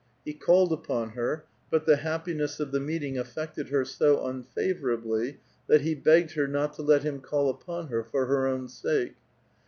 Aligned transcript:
He 0.25 0.33
called 0.33 0.73
upon 0.73 1.09
her, 1.11 1.45
but 1.69 1.85
the 1.85 1.97
happiness 1.97 2.59
of 2.59 2.71
tlie 2.71 2.83
meeting 2.83 3.19
affected 3.19 3.69
her 3.69 3.85
so 3.85 4.25
unfavorably 4.25 5.37
that 5.67 5.85
lie 5.85 5.93
begged 5.93 6.31
her 6.31 6.47
not 6.47 6.73
to 6.77 6.81
let 6.81 7.03
him 7.03 7.21
call 7.21 7.55
upou 7.55 7.87
her 7.87 8.03
for 8.03 8.25
her 8.25 8.47
own 8.47 8.67
sake. 8.67 9.13